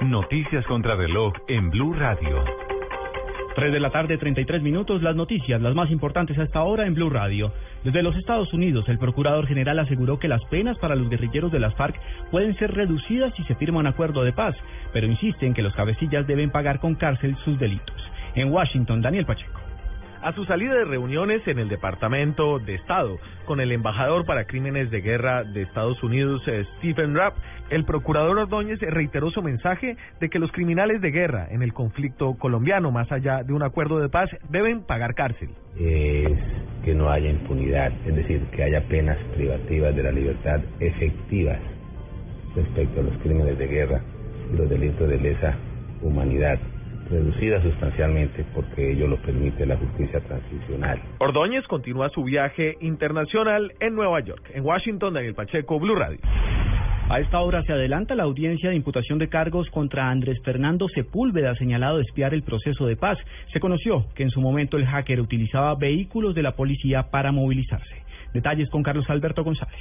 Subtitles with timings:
[0.00, 2.42] Noticias contra reloj en Blue Radio.
[3.54, 7.10] 3 de la tarde, 33 minutos, las noticias, las más importantes hasta ahora en Blue
[7.10, 7.52] Radio.
[7.84, 11.60] Desde los Estados Unidos, el Procurador General aseguró que las penas para los guerrilleros de
[11.60, 12.00] las FARC
[12.30, 14.56] pueden ser reducidas si se firma un acuerdo de paz,
[14.94, 18.02] pero insiste en que los cabecillas deben pagar con cárcel sus delitos.
[18.34, 19.59] En Washington, Daniel Pacheco.
[20.22, 24.90] A su salida de reuniones en el Departamento de Estado con el embajador para crímenes
[24.90, 27.36] de guerra de Estados Unidos, eh, Stephen Rapp,
[27.70, 32.34] el procurador Ordóñez reiteró su mensaje de que los criminales de guerra en el conflicto
[32.34, 35.48] colombiano, más allá de un acuerdo de paz, deben pagar cárcel.
[35.78, 36.38] Es
[36.84, 41.58] que no haya impunidad, es decir, que haya penas privativas de la libertad efectivas
[42.54, 44.02] respecto a los crímenes de guerra
[44.52, 45.56] y los delitos de lesa
[46.02, 46.58] humanidad
[47.08, 51.00] reducida sustancialmente porque ello lo permite la justicia transicional.
[51.18, 54.50] Ordóñez continúa su viaje internacional en Nueva York.
[54.54, 56.18] En Washington, Daniel Pacheco, Blue Radio.
[57.10, 61.56] A esta hora se adelanta la audiencia de imputación de cargos contra Andrés Fernando Sepúlveda,
[61.56, 63.18] señalado de espiar el proceso de paz.
[63.52, 67.96] Se conoció que en su momento el hacker utilizaba vehículos de la policía para movilizarse.
[68.32, 69.80] Detalles con Carlos Alberto González.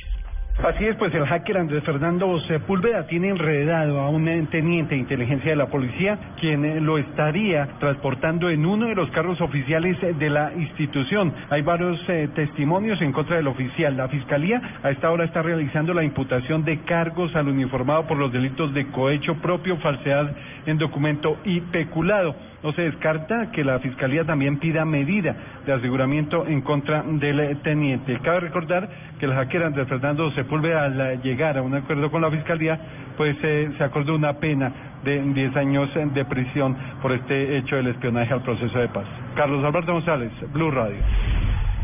[0.61, 5.51] Así es, pues el hacker Andrés Fernando Sepúlveda tiene enredado a un teniente de inteligencia
[5.51, 10.29] de la policía, quien eh, lo estaría transportando en uno de los carros oficiales de
[10.29, 11.33] la institución.
[11.49, 13.95] Hay varios eh, testimonios en contra del oficial.
[13.95, 18.33] La fiscalía a esta hora está realizando la imputación de cargos al uniformado por los
[18.33, 22.35] delitos de cohecho propio, falsedad en documento y peculado.
[22.63, 25.35] No se descarta que la Fiscalía también pida medida
[25.65, 28.19] de aseguramiento en contra del teniente.
[28.19, 28.89] Cabe recordar
[29.19, 32.79] que el hacker Andrés Fernando Sepúlveda, al llegar a un acuerdo con la Fiscalía,
[33.15, 34.71] pues eh, se acordó una pena
[35.03, 39.05] de 10 años de prisión por este hecho del espionaje al proceso de paz.
[39.35, 40.97] Carlos Alberto González, Blue Radio.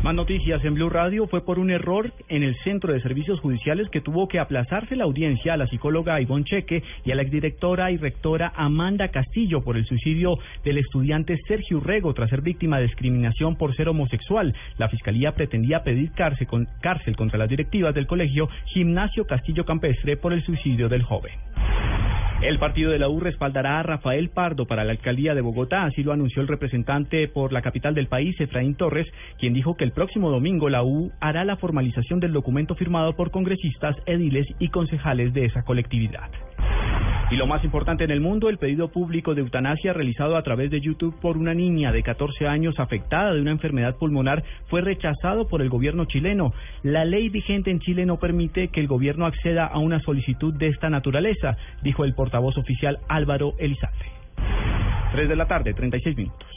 [0.06, 3.88] Más noticias en Blue Radio fue por un error en el Centro de Servicios Judiciales
[3.90, 7.90] que tuvo que aplazarse la audiencia a la psicóloga Ivonne Cheque y a la exdirectora
[7.90, 12.84] y rectora Amanda Castillo por el suicidio del estudiante Sergio Rego tras ser víctima de
[12.84, 14.54] discriminación por ser homosexual.
[14.78, 20.16] La Fiscalía pretendía pedir cárcel, con, cárcel contra las directivas del colegio Gimnasio Castillo Campestre
[20.16, 21.32] por el suicidio del joven.
[22.42, 26.02] El partido de la U respaldará a Rafael Pardo para la alcaldía de Bogotá, así
[26.02, 29.06] lo anunció el representante por la capital del país, Efraín Torres,
[29.38, 33.30] quien dijo que el próximo domingo la U hará la formalización del documento firmado por
[33.30, 36.30] congresistas, ediles y concejales de esa colectividad.
[37.28, 40.70] Y lo más importante en el mundo, el pedido público de eutanasia realizado a través
[40.70, 45.48] de YouTube por una niña de 14 años afectada de una enfermedad pulmonar fue rechazado
[45.48, 46.52] por el gobierno chileno.
[46.84, 50.68] La ley vigente en Chile no permite que el gobierno acceda a una solicitud de
[50.68, 54.06] esta naturaleza, dijo el portavoz oficial Álvaro Elizalde.
[55.10, 56.56] 3 de la tarde, 36 minutos.